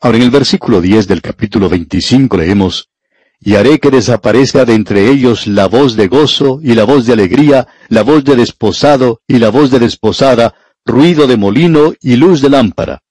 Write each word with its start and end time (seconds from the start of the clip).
Ahora 0.00 0.18
en 0.18 0.24
el 0.24 0.30
versículo 0.30 0.82
10 0.82 1.08
del 1.08 1.22
capítulo 1.22 1.70
25 1.70 2.36
leemos, 2.36 2.90
Y 3.40 3.54
haré 3.54 3.78
que 3.78 3.90
desaparezca 3.90 4.66
de 4.66 4.74
entre 4.74 5.08
ellos 5.10 5.46
la 5.46 5.68
voz 5.68 5.96
de 5.96 6.08
gozo 6.08 6.60
y 6.62 6.74
la 6.74 6.84
voz 6.84 7.06
de 7.06 7.14
alegría, 7.14 7.66
la 7.88 8.02
voz 8.02 8.22
de 8.24 8.36
desposado 8.36 9.22
y 9.26 9.38
la 9.38 9.48
voz 9.48 9.70
de 9.70 9.78
desposada, 9.78 10.54
ruido 10.84 11.26
de 11.26 11.36
molino 11.38 11.94
y 12.00 12.16
luz 12.16 12.42
de 12.42 12.50
lámpara. 12.50 13.02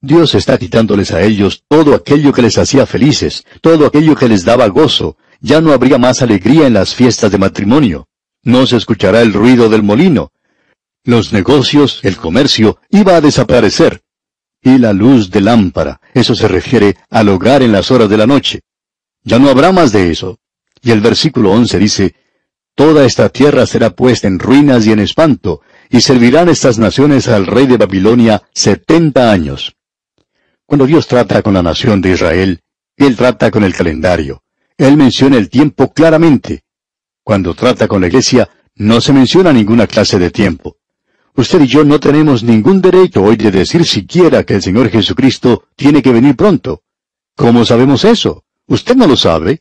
Dios 0.00 0.34
está 0.34 0.56
quitándoles 0.56 1.12
a 1.12 1.22
ellos 1.22 1.64
todo 1.68 1.94
aquello 1.94 2.32
que 2.32 2.42
les 2.42 2.56
hacía 2.56 2.86
felices, 2.86 3.44
todo 3.60 3.84
aquello 3.86 4.16
que 4.16 4.28
les 4.28 4.44
daba 4.44 4.66
gozo. 4.68 5.16
Ya 5.40 5.60
no 5.60 5.72
habría 5.72 5.98
más 5.98 6.22
alegría 6.22 6.66
en 6.66 6.74
las 6.74 6.94
fiestas 6.94 7.30
de 7.30 7.38
matrimonio. 7.38 8.08
No 8.42 8.66
se 8.66 8.76
escuchará 8.76 9.20
el 9.20 9.32
ruido 9.32 9.68
del 9.68 9.82
molino. 9.82 10.32
Los 11.04 11.32
negocios, 11.32 12.00
el 12.02 12.16
comercio, 12.16 12.78
iba 12.90 13.16
a 13.16 13.20
desaparecer 13.20 14.02
y 14.74 14.78
la 14.78 14.92
luz 14.92 15.30
de 15.30 15.40
lámpara. 15.40 16.00
Eso 16.14 16.34
se 16.34 16.48
refiere 16.48 16.96
al 17.10 17.28
hogar 17.28 17.62
en 17.62 17.72
las 17.72 17.90
horas 17.90 18.08
de 18.08 18.16
la 18.16 18.26
noche. 18.26 18.60
Ya 19.22 19.38
no 19.38 19.48
habrá 19.48 19.72
más 19.72 19.92
de 19.92 20.10
eso. 20.10 20.38
Y 20.82 20.90
el 20.90 21.00
versículo 21.00 21.50
11 21.52 21.78
dice, 21.78 22.14
Toda 22.74 23.04
esta 23.04 23.28
tierra 23.28 23.66
será 23.66 23.90
puesta 23.90 24.28
en 24.28 24.38
ruinas 24.38 24.86
y 24.86 24.92
en 24.92 25.00
espanto, 25.00 25.62
y 25.90 26.00
servirán 26.00 26.48
estas 26.48 26.78
naciones 26.78 27.26
al 27.28 27.46
rey 27.46 27.66
de 27.66 27.76
Babilonia 27.76 28.42
setenta 28.54 29.32
años. 29.32 29.74
Cuando 30.64 30.86
Dios 30.86 31.08
trata 31.08 31.42
con 31.42 31.54
la 31.54 31.62
nación 31.62 32.00
de 32.00 32.12
Israel, 32.12 32.60
Él 32.96 33.16
trata 33.16 33.50
con 33.50 33.64
el 33.64 33.74
calendario. 33.74 34.42
Él 34.76 34.96
menciona 34.96 35.38
el 35.38 35.50
tiempo 35.50 35.92
claramente. 35.92 36.62
Cuando 37.24 37.54
trata 37.54 37.88
con 37.88 38.00
la 38.00 38.06
iglesia, 38.06 38.48
no 38.76 39.00
se 39.00 39.12
menciona 39.12 39.52
ninguna 39.52 39.86
clase 39.86 40.18
de 40.18 40.30
tiempo. 40.30 40.77
Usted 41.38 41.60
y 41.60 41.66
yo 41.68 41.84
no 41.84 42.00
tenemos 42.00 42.42
ningún 42.42 42.82
derecho 42.82 43.22
hoy 43.22 43.36
de 43.36 43.52
decir 43.52 43.84
siquiera 43.84 44.42
que 44.42 44.54
el 44.54 44.62
Señor 44.62 44.90
Jesucristo 44.90 45.68
tiene 45.76 46.02
que 46.02 46.10
venir 46.10 46.34
pronto. 46.34 46.82
¿Cómo 47.36 47.64
sabemos 47.64 48.04
eso? 48.04 48.42
Usted 48.66 48.96
no 48.96 49.06
lo 49.06 49.16
sabe. 49.16 49.60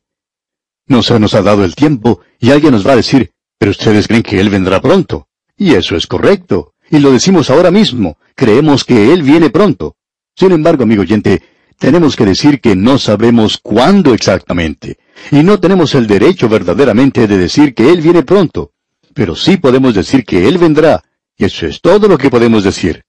No 0.88 1.04
se 1.04 1.20
nos 1.20 1.36
ha 1.36 1.44
dado 1.44 1.64
el 1.64 1.76
tiempo 1.76 2.22
y 2.40 2.50
alguien 2.50 2.72
nos 2.72 2.86
va 2.86 2.94
a 2.94 2.96
decir, 2.96 3.30
pero 3.60 3.70
ustedes 3.70 4.08
creen 4.08 4.24
que 4.24 4.40
Él 4.40 4.50
vendrá 4.50 4.82
pronto. 4.82 5.28
Y 5.56 5.76
eso 5.76 5.96
es 5.96 6.08
correcto. 6.08 6.74
Y 6.90 6.98
lo 6.98 7.12
decimos 7.12 7.52
ahora 7.52 7.70
mismo. 7.70 8.18
Creemos 8.34 8.84
que 8.84 9.14
Él 9.14 9.22
viene 9.22 9.52
pronto. 9.52 9.98
Sin 10.36 10.54
embargo, 10.54 10.82
amigo 10.82 11.04
oyente, 11.04 11.44
tenemos 11.78 12.16
que 12.16 12.26
decir 12.26 12.60
que 12.60 12.76
no 12.76 12.98
sabemos 12.98 13.60
cuándo 13.62 14.16
exactamente. 14.16 14.98
Y 15.30 15.44
no 15.44 15.60
tenemos 15.60 15.94
el 15.94 16.08
derecho 16.08 16.50
verdaderamente 16.50 17.28
de 17.28 17.38
decir 17.38 17.76
que 17.76 17.92
Él 17.92 18.02
viene 18.02 18.24
pronto. 18.24 18.72
Pero 19.14 19.36
sí 19.36 19.58
podemos 19.58 19.94
decir 19.94 20.26
que 20.26 20.48
Él 20.48 20.58
vendrá 20.58 21.04
eso 21.46 21.68
es 21.68 21.82
todo 21.82 22.08
lo 22.08 22.18
que 22.18 22.30
podemos 22.30 22.64
decir. 22.64 23.04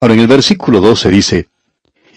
Ahora 0.00 0.14
en 0.14 0.20
el 0.20 0.26
versículo 0.26 0.80
12 0.80 1.08
dice, 1.10 1.48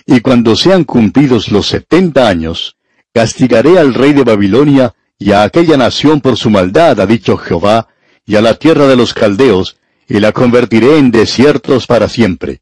Y 0.06 0.20
cuando 0.22 0.56
sean 0.56 0.84
cumplidos 0.84 1.52
los 1.52 1.68
setenta 1.68 2.28
años, 2.28 2.76
castigaré 3.14 3.80
al 3.80 3.94
rey 3.94 4.14
de 4.14 4.24
Babilonia 4.24 4.94
y 5.18 5.32
a 5.32 5.44
aquella 5.44 5.78
nación 5.78 6.22
por 6.22 6.38
su 6.38 6.50
maldad, 6.50 7.00
ha 7.00 7.06
dicho 7.06 7.38
Jehová, 7.38 7.88
y 8.26 8.36
a 8.36 8.42
la 8.42 8.56
tierra 8.56 8.88
de 8.88 8.96
los 8.96 9.14
caldeos, 9.14 9.78
y 10.08 10.20
la 10.20 10.32
convertiré 10.32 10.98
en 10.98 11.12
desiertos 11.12 11.88
para 11.88 12.10
siempre. 12.10 12.62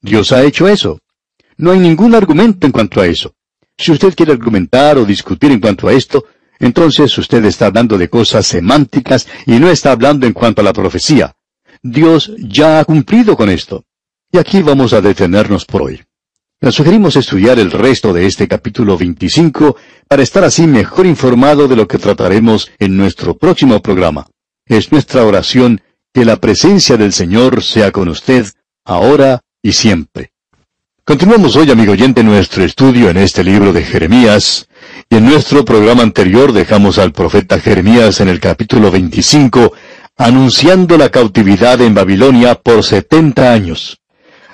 Dios 0.00 0.32
ha 0.32 0.44
hecho 0.44 0.68
eso. 0.68 1.00
No 1.56 1.72
hay 1.72 1.80
ningún 1.80 2.14
argumento 2.14 2.66
en 2.66 2.72
cuanto 2.72 3.00
a 3.00 3.06
eso. 3.06 3.34
Si 3.76 3.92
usted 3.92 4.14
quiere 4.14 4.32
argumentar 4.32 4.98
o 4.98 5.04
discutir 5.04 5.50
en 5.50 5.60
cuanto 5.60 5.88
a 5.88 5.92
esto, 5.92 6.24
entonces 6.58 7.16
usted 7.18 7.44
está 7.44 7.66
hablando 7.66 7.98
de 7.98 8.08
cosas 8.08 8.46
semánticas 8.46 9.26
y 9.46 9.58
no 9.58 9.68
está 9.68 9.92
hablando 9.92 10.26
en 10.26 10.32
cuanto 10.32 10.60
a 10.60 10.64
la 10.64 10.72
profecía. 10.72 11.34
Dios 11.82 12.32
ya 12.38 12.80
ha 12.80 12.84
cumplido 12.84 13.36
con 13.36 13.48
esto. 13.50 13.84
Y 14.30 14.38
aquí 14.38 14.62
vamos 14.62 14.92
a 14.92 15.00
detenernos 15.00 15.64
por 15.64 15.82
hoy. 15.82 16.02
Le 16.60 16.72
sugerimos 16.72 17.14
estudiar 17.14 17.58
el 17.58 17.70
resto 17.70 18.12
de 18.12 18.26
este 18.26 18.48
capítulo 18.48 18.98
25 18.98 19.76
para 20.08 20.22
estar 20.22 20.42
así 20.42 20.66
mejor 20.66 21.06
informado 21.06 21.68
de 21.68 21.76
lo 21.76 21.86
que 21.86 21.98
trataremos 21.98 22.70
en 22.78 22.96
nuestro 22.96 23.36
próximo 23.38 23.80
programa. 23.80 24.26
Es 24.66 24.90
nuestra 24.90 25.24
oración 25.24 25.80
que 26.12 26.24
la 26.24 26.36
presencia 26.36 26.96
del 26.96 27.12
Señor 27.12 27.62
sea 27.62 27.92
con 27.92 28.08
usted, 28.08 28.46
ahora 28.84 29.40
y 29.62 29.72
siempre. 29.72 30.32
Continuamos 31.04 31.56
hoy, 31.56 31.70
amigo 31.70 31.92
oyente, 31.92 32.22
nuestro 32.22 32.64
estudio 32.64 33.08
en 33.08 33.16
este 33.16 33.42
libro 33.42 33.72
de 33.72 33.82
Jeremías, 33.82 34.68
y 35.08 35.16
en 35.16 35.24
nuestro 35.24 35.64
programa 35.64 36.02
anterior 36.02 36.52
dejamos 36.52 36.98
al 36.98 37.12
profeta 37.12 37.60
Jeremías 37.60 38.20
en 38.20 38.28
el 38.28 38.40
capítulo 38.40 38.90
25 38.90 39.72
anunciando 40.18 40.98
la 40.98 41.10
cautividad 41.10 41.80
en 41.80 41.94
Babilonia 41.94 42.56
por 42.56 42.82
setenta 42.82 43.52
años. 43.52 44.00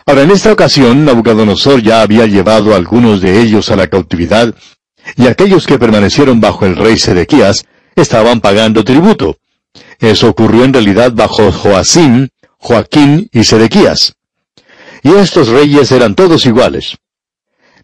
Ahora, 0.04 0.22
en 0.22 0.30
esta 0.30 0.52
ocasión, 0.52 1.06
Nabucodonosor 1.06 1.82
ya 1.82 2.02
había 2.02 2.26
llevado 2.26 2.74
a 2.74 2.76
algunos 2.76 3.22
de 3.22 3.40
ellos 3.40 3.70
a 3.70 3.76
la 3.76 3.86
cautividad, 3.86 4.54
y 5.16 5.26
aquellos 5.26 5.66
que 5.66 5.78
permanecieron 5.78 6.40
bajo 6.40 6.66
el 6.66 6.76
rey 6.76 6.98
Sedequías 6.98 7.64
estaban 7.96 8.42
pagando 8.42 8.84
tributo. 8.84 9.38
Eso 9.98 10.28
ocurrió 10.28 10.64
en 10.64 10.74
realidad 10.74 11.12
bajo 11.12 11.50
Joacim, 11.50 12.28
Joaquín 12.58 13.30
y 13.32 13.44
Sedequías. 13.44 14.14
Y 15.02 15.12
estos 15.12 15.48
reyes 15.48 15.90
eran 15.92 16.14
todos 16.14 16.44
iguales. 16.44 16.98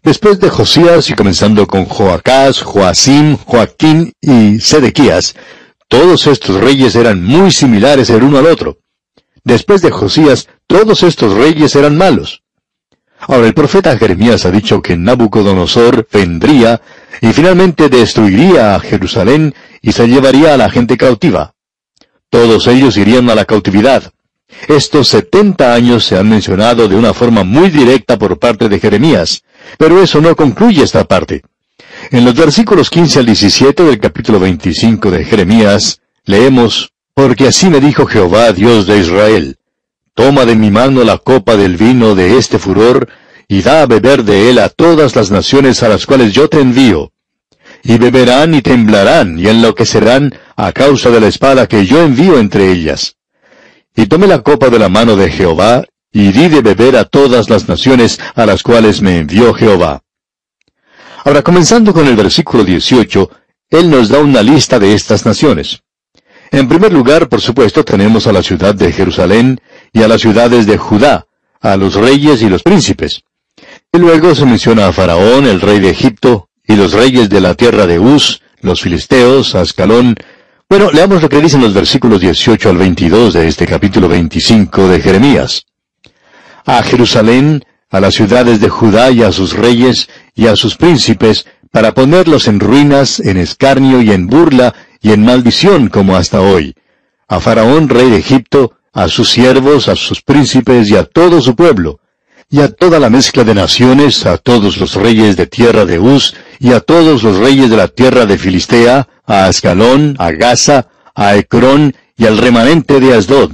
Después 0.03 0.39
de 0.39 0.49
Josías 0.49 1.09
y 1.09 1.13
comenzando 1.13 1.65
con 1.65 1.85
Joacás, 1.85 2.61
Joacim, 2.61 3.37
Joaquín 3.37 4.13
y 4.21 4.59
Sedequías, 4.59 5.35
todos 5.91 6.25
estos 6.27 6.55
reyes 6.61 6.95
eran 6.95 7.21
muy 7.21 7.51
similares 7.51 8.09
el 8.09 8.23
uno 8.23 8.37
al 8.37 8.45
otro. 8.45 8.77
Después 9.43 9.81
de 9.81 9.91
Josías, 9.91 10.47
todos 10.65 11.03
estos 11.03 11.33
reyes 11.33 11.75
eran 11.75 11.97
malos. 11.97 12.43
Ahora 13.19 13.45
el 13.45 13.53
profeta 13.53 13.97
Jeremías 13.97 14.45
ha 14.45 14.51
dicho 14.51 14.81
que 14.81 14.95
Nabucodonosor 14.95 16.07
vendría 16.09 16.81
y 17.19 17.33
finalmente 17.33 17.89
destruiría 17.89 18.73
a 18.73 18.79
Jerusalén 18.79 19.53
y 19.81 19.91
se 19.91 20.07
llevaría 20.07 20.53
a 20.53 20.57
la 20.57 20.69
gente 20.69 20.95
cautiva. 20.95 21.55
Todos 22.29 22.67
ellos 22.67 22.95
irían 22.95 23.29
a 23.29 23.35
la 23.35 23.43
cautividad. 23.43 24.13
Estos 24.69 25.09
setenta 25.09 25.73
años 25.73 26.05
se 26.05 26.17
han 26.17 26.29
mencionado 26.29 26.87
de 26.87 26.95
una 26.95 27.13
forma 27.13 27.43
muy 27.43 27.69
directa 27.69 28.17
por 28.17 28.39
parte 28.39 28.69
de 28.69 28.79
Jeremías, 28.79 29.43
pero 29.77 30.01
eso 30.01 30.21
no 30.21 30.37
concluye 30.37 30.83
esta 30.83 31.03
parte. 31.03 31.41
En 32.11 32.25
los 32.25 32.35
versículos 32.35 32.89
15 32.89 33.19
al 33.19 33.25
17 33.25 33.83
del 33.83 33.97
capítulo 33.97 34.37
25 34.37 35.11
de 35.11 35.23
Jeremías, 35.23 36.01
leemos, 36.25 36.91
Porque 37.13 37.47
así 37.47 37.69
me 37.69 37.79
dijo 37.79 38.05
Jehová, 38.05 38.51
Dios 38.51 38.85
de 38.85 38.97
Israel, 38.97 39.55
Toma 40.13 40.43
de 40.43 40.57
mi 40.57 40.69
mano 40.71 41.05
la 41.05 41.19
copa 41.19 41.55
del 41.55 41.77
vino 41.77 42.13
de 42.13 42.37
este 42.37 42.59
furor, 42.59 43.07
y 43.47 43.61
da 43.61 43.83
a 43.83 43.85
beber 43.85 44.25
de 44.25 44.49
él 44.49 44.59
a 44.59 44.67
todas 44.67 45.15
las 45.15 45.31
naciones 45.31 45.83
a 45.83 45.87
las 45.87 46.05
cuales 46.05 46.33
yo 46.33 46.49
te 46.49 46.59
envío. 46.59 47.13
Y 47.81 47.97
beberán 47.97 48.55
y 48.55 48.61
temblarán 48.61 49.39
y 49.39 49.47
enloquecerán 49.47 50.35
a 50.57 50.73
causa 50.73 51.11
de 51.11 51.21
la 51.21 51.27
espada 51.27 51.65
que 51.65 51.85
yo 51.85 52.01
envío 52.01 52.39
entre 52.39 52.73
ellas. 52.73 53.15
Y 53.95 54.07
tomé 54.07 54.27
la 54.27 54.41
copa 54.41 54.69
de 54.69 54.79
la 54.79 54.89
mano 54.89 55.15
de 55.15 55.31
Jehová, 55.31 55.85
y 56.11 56.33
di 56.33 56.49
de 56.49 56.59
beber 56.59 56.97
a 56.97 57.05
todas 57.05 57.49
las 57.49 57.69
naciones 57.69 58.19
a 58.35 58.45
las 58.45 58.63
cuales 58.63 59.01
me 59.01 59.19
envió 59.19 59.53
Jehová. 59.53 60.01
Ahora, 61.23 61.43
comenzando 61.43 61.93
con 61.93 62.07
el 62.07 62.15
versículo 62.15 62.63
18, 62.63 63.29
Él 63.69 63.89
nos 63.89 64.09
da 64.09 64.19
una 64.19 64.41
lista 64.41 64.79
de 64.79 64.93
estas 64.93 65.25
naciones. 65.25 65.83
En 66.49 66.67
primer 66.67 66.91
lugar, 66.91 67.29
por 67.29 67.41
supuesto, 67.41 67.85
tenemos 67.85 68.27
a 68.27 68.33
la 68.33 68.41
ciudad 68.41 68.73
de 68.75 68.91
Jerusalén 68.91 69.61
y 69.93 70.01
a 70.01 70.07
las 70.07 70.21
ciudades 70.21 70.65
de 70.65 70.77
Judá, 70.77 71.27
a 71.61 71.77
los 71.77 71.93
reyes 71.93 72.41
y 72.41 72.49
los 72.49 72.63
príncipes. 72.63 73.23
Y 73.93 73.99
luego 73.99 74.33
se 74.33 74.45
menciona 74.45 74.87
a 74.87 74.93
Faraón, 74.93 75.45
el 75.45 75.61
rey 75.61 75.79
de 75.79 75.91
Egipto, 75.91 76.49
y 76.65 76.75
los 76.75 76.93
reyes 76.93 77.29
de 77.29 77.39
la 77.39 77.53
tierra 77.53 77.85
de 77.85 77.99
Uz, 77.99 78.41
los 78.61 78.81
filisteos, 78.81 79.55
Ascalón. 79.55 80.15
Bueno, 80.67 80.91
leamos 80.91 81.21
lo 81.21 81.29
que 81.29 81.41
dicen 81.41 81.61
los 81.61 81.73
versículos 81.73 82.19
18 82.19 82.69
al 82.69 82.77
22 82.77 83.33
de 83.33 83.47
este 83.47 83.67
capítulo 83.67 84.07
25 84.07 84.87
de 84.87 84.99
Jeremías. 85.01 85.65
A 86.65 86.81
Jerusalén, 86.83 87.63
a 87.91 87.99
las 87.99 88.15
ciudades 88.15 88.61
de 88.61 88.69
Judá 88.69 89.11
y 89.11 89.21
a 89.21 89.31
sus 89.31 89.53
reyes 89.53 90.09
y 90.33 90.47
a 90.47 90.55
sus 90.55 90.77
príncipes, 90.77 91.45
para 91.71 91.93
ponerlos 91.93 92.47
en 92.47 92.59
ruinas, 92.59 93.19
en 93.19 93.37
escarnio 93.37 94.01
y 94.01 94.11
en 94.11 94.27
burla 94.27 94.73
y 95.01 95.11
en 95.11 95.23
maldición 95.23 95.89
como 95.89 96.15
hasta 96.15 96.41
hoy. 96.41 96.73
A 97.27 97.39
Faraón, 97.39 97.89
rey 97.89 98.09
de 98.09 98.17
Egipto, 98.17 98.73
a 98.93 99.07
sus 99.07 99.29
siervos, 99.29 99.87
a 99.87 99.95
sus 99.95 100.21
príncipes 100.21 100.89
y 100.89 100.95
a 100.95 101.03
todo 101.03 101.41
su 101.41 101.55
pueblo, 101.55 101.99
y 102.49 102.61
a 102.61 102.69
toda 102.69 102.99
la 102.99 103.09
mezcla 103.09 103.43
de 103.43 103.55
naciones, 103.55 104.25
a 104.25 104.37
todos 104.37 104.77
los 104.77 104.95
reyes 104.95 105.37
de 105.37 105.47
tierra 105.47 105.85
de 105.85 105.99
Uz, 105.99 106.35
y 106.59 106.71
a 106.73 106.79
todos 106.79 107.23
los 107.23 107.37
reyes 107.37 107.69
de 107.69 107.77
la 107.77 107.87
tierra 107.87 108.25
de 108.25 108.37
Filistea, 108.37 109.07
a 109.25 109.45
Ascalón, 109.45 110.15
a 110.19 110.31
Gaza, 110.31 110.87
a 111.15 111.35
Ecrón 111.35 111.95
y 112.17 112.25
al 112.25 112.37
remanente 112.37 112.99
de 112.99 113.15
Asdod, 113.15 113.51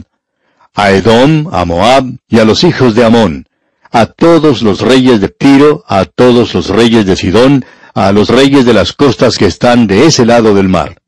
a 0.74 0.92
Edom, 0.92 1.48
a 1.52 1.66
Moab 1.66 2.06
y 2.28 2.40
a 2.40 2.46
los 2.46 2.64
hijos 2.64 2.96
de 2.96 3.06
Amón, 3.06 3.48
a 3.92 4.06
todos 4.06 4.62
los 4.62 4.82
reyes 4.82 5.22
de 5.22 5.30
Tiro, 5.30 5.84
a 5.88 6.06
todos 6.06 6.54
los 6.54 6.70
reyes 6.70 7.06
de 7.06 7.16
Sidón, 7.16 7.66
a 7.94 8.12
los 8.12 8.30
reyes 8.30 8.66
de 8.66 8.74
las 8.74 8.94
costas 8.94 9.38
que 9.38 9.46
están 9.46 9.88
de 9.88 10.06
ese 10.06 10.26
lado 10.26 10.54
del 10.54 10.70
mar. 10.70 11.02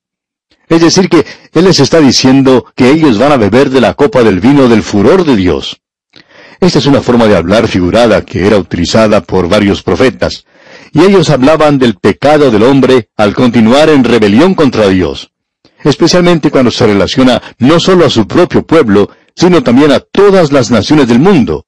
Es 0.67 0.81
decir, 0.81 1.09
que 1.09 1.25
Él 1.53 1.65
les 1.65 1.79
está 1.79 1.99
diciendo 1.99 2.65
que 2.75 2.89
ellos 2.89 3.17
van 3.17 3.31
a 3.31 3.37
beber 3.37 3.69
de 3.69 3.81
la 3.81 3.95
copa 3.95 4.23
del 4.23 4.39
vino 4.39 4.67
del 4.67 4.83
furor 4.83 5.25
de 5.25 5.35
Dios. 5.35 5.81
Esta 6.59 6.79
es 6.79 6.85
una 6.85 7.01
forma 7.01 7.25
de 7.25 7.35
hablar 7.35 7.67
figurada 7.67 8.23
que 8.23 8.45
era 8.45 8.57
utilizada 8.57 9.21
por 9.21 9.47
varios 9.47 9.81
profetas, 9.81 10.45
y 10.91 11.01
ellos 11.01 11.29
hablaban 11.29 11.79
del 11.79 11.95
pecado 11.95 12.51
del 12.51 12.63
hombre 12.63 13.09
al 13.15 13.33
continuar 13.33 13.89
en 13.89 14.03
rebelión 14.03 14.55
contra 14.55 14.87
Dios, 14.87 15.31
especialmente 15.83 16.51
cuando 16.51 16.71
se 16.71 16.85
relaciona 16.85 17.41
no 17.59 17.79
solo 17.79 18.05
a 18.05 18.09
su 18.09 18.27
propio 18.27 18.65
pueblo, 18.65 19.09
sino 19.35 19.63
también 19.63 19.91
a 19.91 19.99
todas 19.99 20.51
las 20.51 20.69
naciones 20.69 21.07
del 21.07 21.19
mundo. 21.19 21.65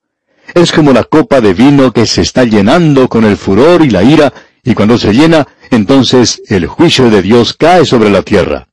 Es 0.54 0.72
como 0.72 0.92
la 0.92 1.04
copa 1.04 1.42
de 1.42 1.54
vino 1.54 1.92
que 1.92 2.06
se 2.06 2.22
está 2.22 2.44
llenando 2.44 3.08
con 3.08 3.24
el 3.24 3.38
furor 3.38 3.84
y 3.84 3.90
la 3.90 4.04
ira, 4.04 4.34
y 4.64 4.74
cuando 4.74 4.98
se 4.98 5.14
llena, 5.14 5.48
entonces 5.70 6.42
el 6.48 6.68
juicio 6.68 7.10
de 7.10 7.22
Dios 7.22 7.54
cae 7.54 7.86
sobre 7.86 8.10
la 8.10 8.22
tierra. 8.22 8.68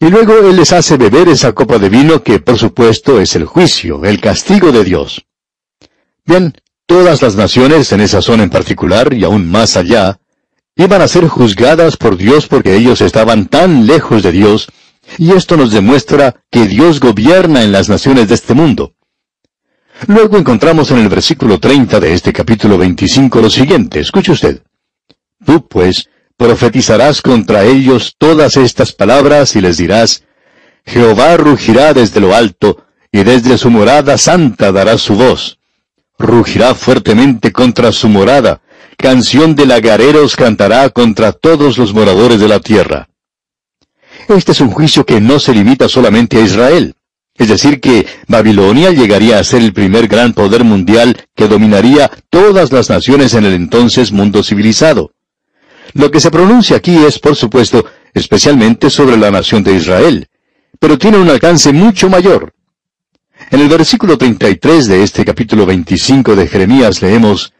Y 0.00 0.08
luego 0.10 0.38
Él 0.38 0.56
les 0.56 0.72
hace 0.72 0.96
beber 0.96 1.28
esa 1.28 1.52
copa 1.52 1.78
de 1.78 1.88
vino 1.88 2.22
que 2.22 2.38
por 2.38 2.58
supuesto 2.58 3.20
es 3.20 3.34
el 3.34 3.44
juicio, 3.44 4.04
el 4.04 4.20
castigo 4.20 4.70
de 4.70 4.84
Dios. 4.84 5.24
Bien, 6.24 6.54
todas 6.86 7.22
las 7.22 7.34
naciones 7.36 7.92
en 7.92 8.00
esa 8.00 8.22
zona 8.22 8.44
en 8.44 8.50
particular 8.50 9.12
y 9.12 9.24
aún 9.24 9.50
más 9.50 9.76
allá, 9.76 10.20
iban 10.76 11.02
a 11.02 11.08
ser 11.08 11.26
juzgadas 11.26 11.96
por 11.96 12.16
Dios 12.16 12.46
porque 12.46 12.76
ellos 12.76 13.00
estaban 13.00 13.46
tan 13.46 13.86
lejos 13.86 14.22
de 14.22 14.32
Dios, 14.32 14.68
y 15.16 15.32
esto 15.32 15.56
nos 15.56 15.72
demuestra 15.72 16.42
que 16.50 16.66
Dios 16.66 17.00
gobierna 17.00 17.62
en 17.62 17.72
las 17.72 17.88
naciones 17.88 18.28
de 18.28 18.34
este 18.34 18.54
mundo. 18.54 18.94
Luego 20.06 20.38
encontramos 20.38 20.90
en 20.90 20.98
el 20.98 21.08
versículo 21.08 21.58
30 21.58 21.98
de 21.98 22.14
este 22.14 22.32
capítulo 22.32 22.78
25 22.78 23.40
lo 23.40 23.50
siguiente, 23.50 24.00
escuche 24.00 24.32
usted. 24.32 24.62
Tú, 25.44 25.66
pues, 25.66 26.08
profetizarás 26.36 27.20
contra 27.20 27.64
ellos 27.64 28.14
todas 28.16 28.56
estas 28.56 28.92
palabras 28.92 29.56
y 29.56 29.60
les 29.60 29.76
dirás, 29.76 30.22
Jehová 30.86 31.36
rugirá 31.36 31.92
desde 31.94 32.20
lo 32.20 32.34
alto, 32.34 32.84
y 33.10 33.24
desde 33.24 33.58
su 33.58 33.70
morada 33.70 34.18
santa 34.18 34.70
dará 34.70 34.98
su 34.98 35.14
voz. 35.14 35.58
Rugirá 36.18 36.74
fuertemente 36.74 37.52
contra 37.52 37.90
su 37.90 38.08
morada, 38.08 38.60
canción 38.96 39.54
de 39.54 39.66
lagareros 39.66 40.36
cantará 40.36 40.88
contra 40.90 41.32
todos 41.32 41.76
los 41.76 41.92
moradores 41.92 42.40
de 42.40 42.48
la 42.48 42.60
tierra. 42.60 43.08
Este 44.28 44.52
es 44.52 44.60
un 44.60 44.70
juicio 44.70 45.04
que 45.04 45.20
no 45.20 45.38
se 45.38 45.54
limita 45.54 45.88
solamente 45.88 46.36
a 46.36 46.40
Israel. 46.40 46.94
Es 47.38 47.48
decir, 47.48 47.80
que 47.80 48.04
Babilonia 48.26 48.90
llegaría 48.90 49.38
a 49.38 49.44
ser 49.44 49.62
el 49.62 49.72
primer 49.72 50.08
gran 50.08 50.32
poder 50.32 50.64
mundial 50.64 51.16
que 51.36 51.46
dominaría 51.46 52.10
todas 52.30 52.72
las 52.72 52.90
naciones 52.90 53.32
en 53.34 53.44
el 53.44 53.54
entonces 53.54 54.10
mundo 54.10 54.42
civilizado. 54.42 55.12
Lo 55.94 56.10
que 56.10 56.20
se 56.20 56.32
pronuncia 56.32 56.76
aquí 56.76 56.96
es, 56.96 57.20
por 57.20 57.36
supuesto, 57.36 57.84
especialmente 58.12 58.90
sobre 58.90 59.16
la 59.16 59.30
nación 59.30 59.62
de 59.62 59.74
Israel, 59.74 60.26
pero 60.80 60.98
tiene 60.98 61.16
un 61.18 61.30
alcance 61.30 61.72
mucho 61.72 62.10
mayor. 62.10 62.52
En 63.50 63.60
el 63.60 63.68
versículo 63.68 64.18
33 64.18 64.88
de 64.88 65.02
este 65.04 65.24
capítulo 65.24 65.64
25 65.64 66.34
de 66.34 66.48
Jeremías 66.48 67.00
leemos, 67.00 67.52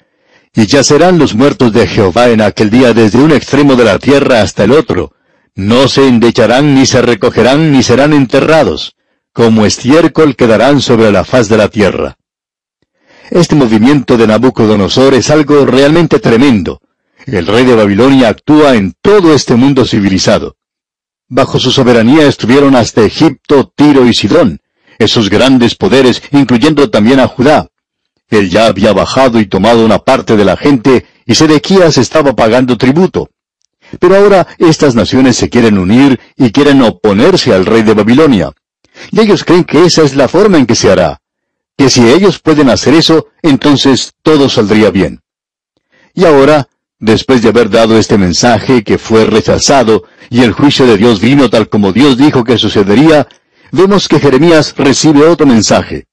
Y 0.55 0.67
yacerán 0.67 1.19
los 1.19 1.37
muertos 1.37 1.73
de 1.73 1.87
Jehová 1.87 2.31
en 2.31 2.41
aquel 2.41 2.69
día 2.69 2.93
desde 2.93 3.19
un 3.19 3.31
extremo 3.31 3.77
de 3.77 3.85
la 3.85 3.99
tierra 4.01 4.43
hasta 4.43 4.65
el 4.65 4.73
otro, 4.73 5.13
no 5.55 5.87
se 5.87 6.09
endecharán 6.09 6.75
ni 6.75 6.85
se 6.85 7.01
recogerán 7.01 7.71
ni 7.71 7.83
serán 7.83 8.13
enterrados, 8.13 8.97
como 9.39 9.65
estiércol 9.67 10.35
quedarán 10.35 10.81
sobre 10.81 11.13
la 11.13 11.23
faz 11.23 11.49
de 11.49 11.57
la 11.57 11.69
tierra. 11.69 12.17
Este 13.31 13.55
movimiento 13.55 14.17
de 14.17 14.27
Nabucodonosor 14.27 15.15
es 15.15 15.31
algo 15.31 15.65
realmente 15.65 16.19
tremendo, 16.19 16.81
el 17.25 17.47
rey 17.47 17.65
de 17.65 17.77
Babilonia 17.77 18.31
actúa 18.31 18.75
en 18.75 18.95
todo 19.01 19.33
este 19.33 19.55
mundo 19.55 19.85
civilizado. 19.85 20.57
Bajo 21.29 21.61
su 21.61 21.71
soberanía 21.71 22.27
estuvieron 22.27 22.75
hasta 22.75 23.03
Egipto, 23.05 23.73
Tiro 23.77 24.09
y 24.09 24.13
Sidón, 24.13 24.59
esos 24.99 25.31
grandes 25.31 25.77
poderes, 25.77 26.21
incluyendo 26.33 26.91
también 26.91 27.21
a 27.21 27.29
Judá. 27.29 27.69
Él 28.31 28.51
ya 28.51 28.67
había 28.67 28.93
bajado 28.93 29.39
y 29.39 29.47
tomado 29.47 29.85
una 29.85 30.01
parte 30.01 30.37
de 30.37 30.45
la 30.45 30.57
gente, 30.57 31.07
y 31.27 31.37
Sedequías 31.37 31.97
estaba 31.97 32.35
pagando 32.35 32.77
tributo. 32.77 33.31
Pero 34.01 34.17
ahora 34.17 34.49
estas 34.59 34.97
naciones 34.97 35.37
se 35.37 35.49
quieren 35.49 35.79
unir 35.79 36.19
y 36.37 36.51
quieren 36.51 36.83
oponerse 36.83 37.55
al 37.55 37.67
rey 37.67 37.83
de 37.83 37.95
Babilonia. 37.95 38.53
Y 39.11 39.21
ellos 39.21 39.45
creen 39.45 39.65
que 39.65 39.85
esa 39.85 40.03
es 40.03 40.15
la 40.15 40.29
forma 40.29 40.59
en 40.59 40.67
que 40.67 40.75
se 40.75 40.91
hará. 40.91 41.21
Que 41.77 41.91
si 41.91 42.09
ellos 42.09 42.39
pueden 42.39 42.71
hacer 42.71 42.95
eso, 42.95 43.29
entonces 43.43 44.13
todo 44.23 44.49
saldría 44.49 44.91
bien. 44.91 45.21
Y 46.15 46.25
ahora 46.25 46.69
Después 47.01 47.43
de 47.43 47.51
haber 47.51 47.71
dado 47.71 47.97
este 47.97 48.19
mensaje 48.19 48.83
que 48.83 48.99
fue 48.99 49.25
rechazado 49.25 50.03
y 50.31 50.43
el 50.43 50.51
juicio 50.51 50.85
de 50.85 50.97
Dios 50.97 51.21
vino 51.21 51.49
tal 51.49 51.69
como 51.69 51.93
Dios 51.93 52.19
dijo 52.19 52.43
que 52.43 52.59
sucedería, 52.59 53.29
vemos 53.71 54.09
que 54.09 54.19
Jeremías 54.19 54.75
recibe 54.77 55.25
otro 55.25 55.47
mensaje. 55.47 56.08